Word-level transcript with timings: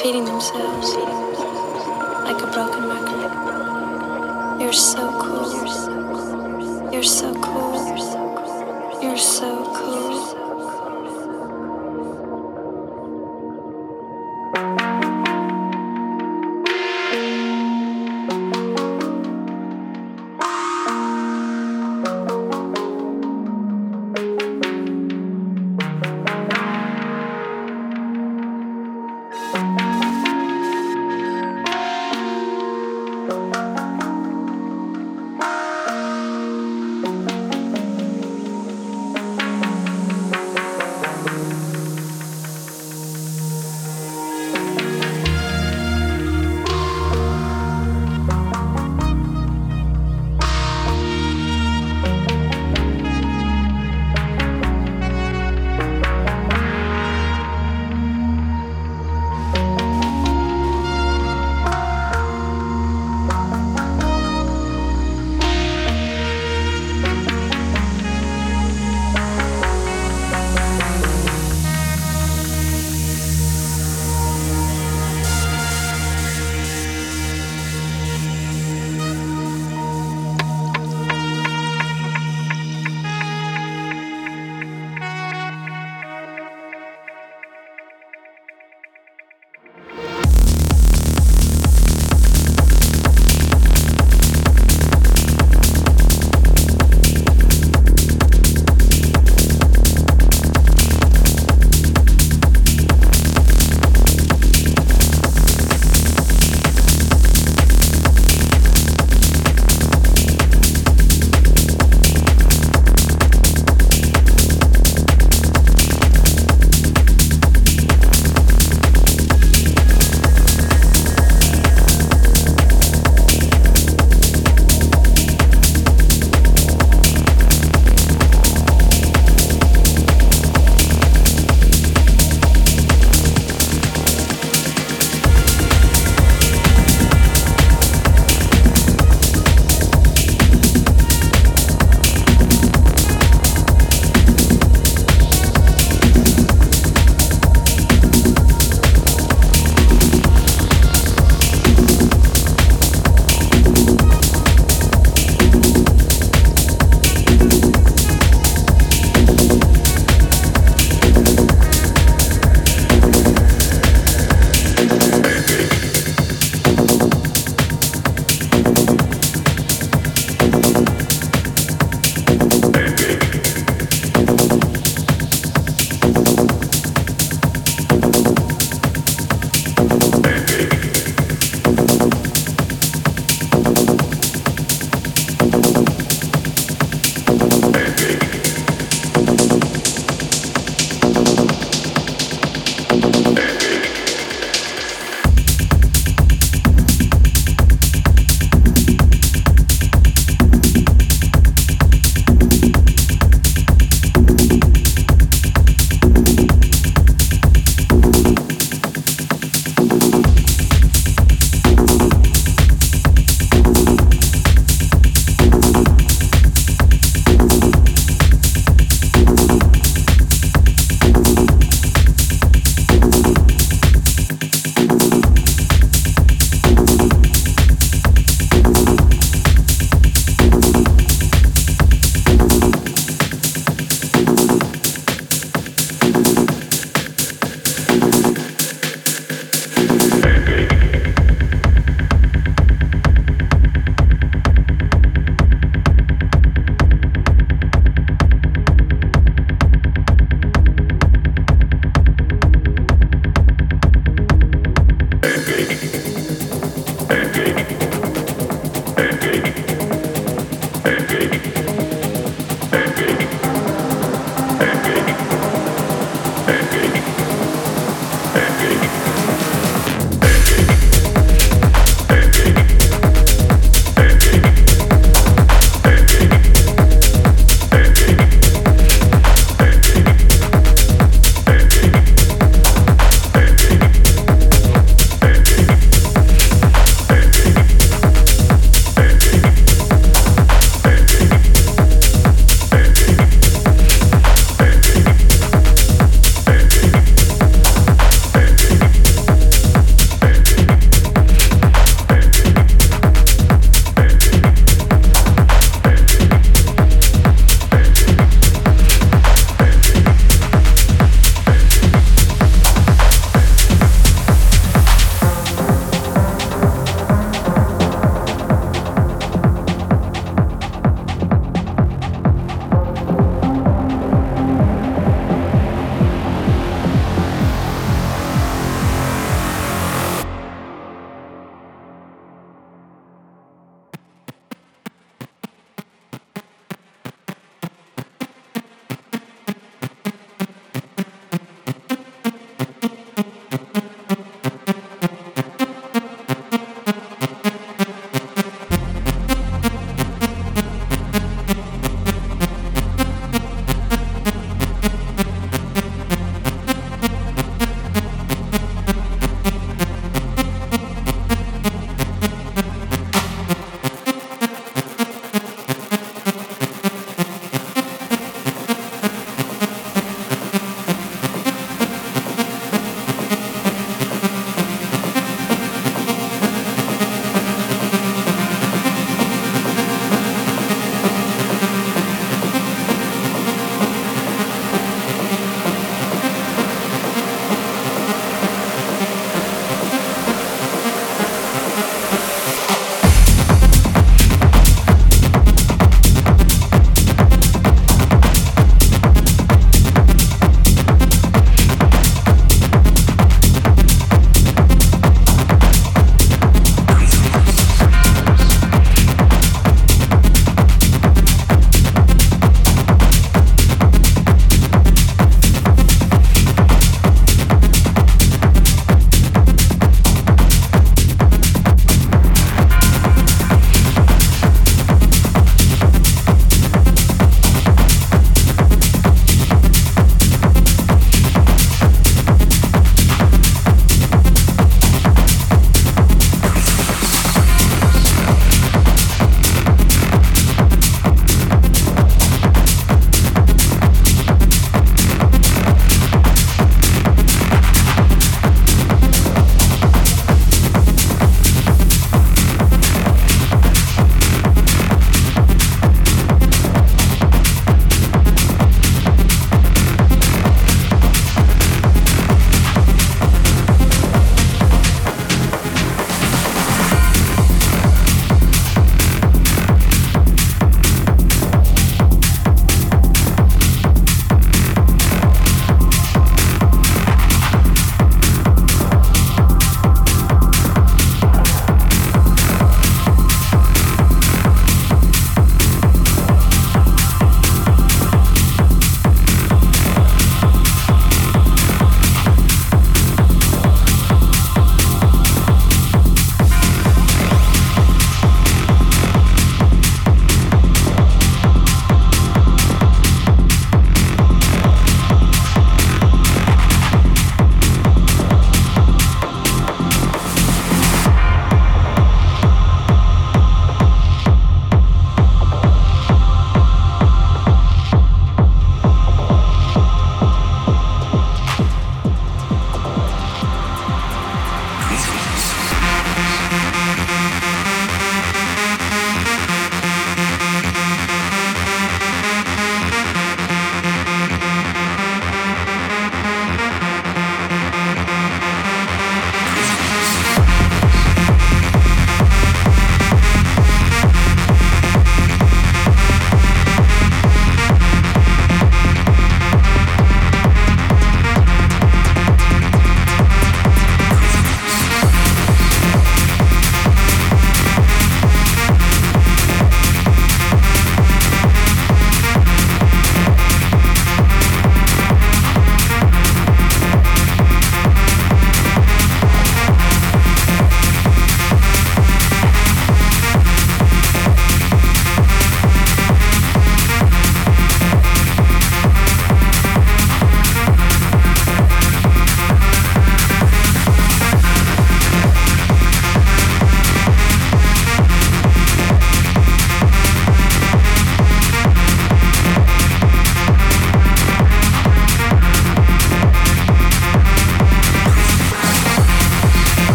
repeating 0.00 0.24
themselves 0.24 0.94
like 2.24 2.40
a 2.42 2.50
broken 2.54 2.88
record. 2.88 4.58
You're 4.58 4.72
so 4.72 5.10
cool. 5.20 6.90
You're 6.90 7.02
so 7.02 7.34
cool. 7.34 9.02
You're 9.02 9.18
so 9.18 9.62
cool. 9.74 10.49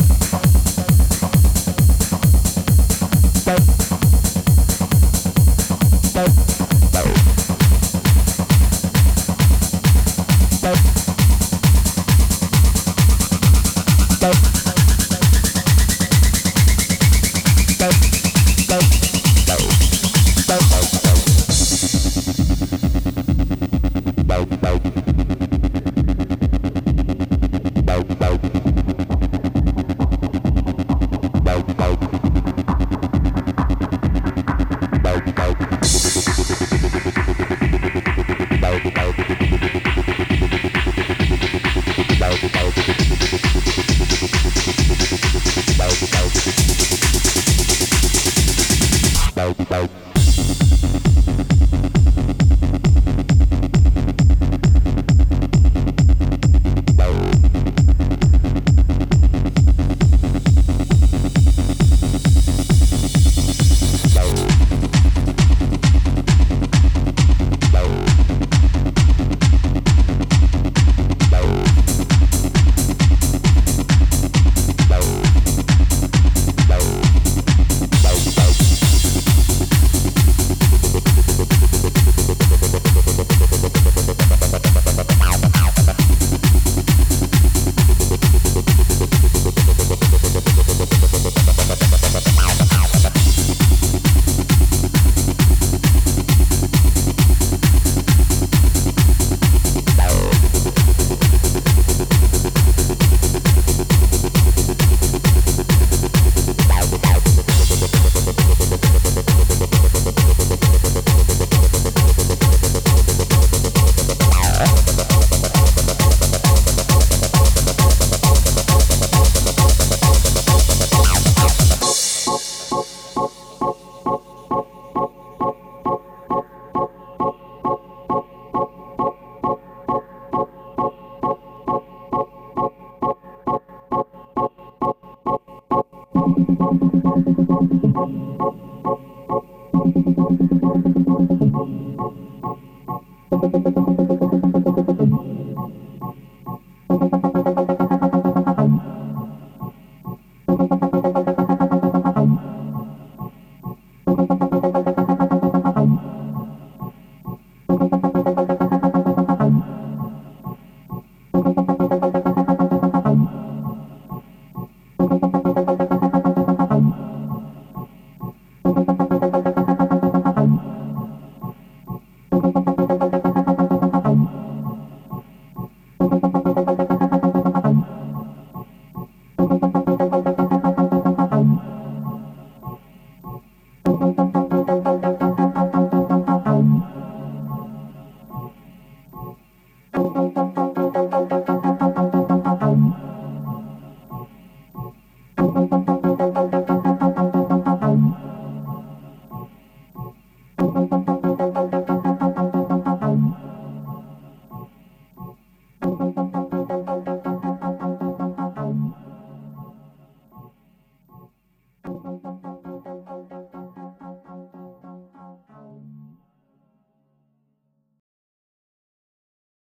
Bye. 0.00 0.40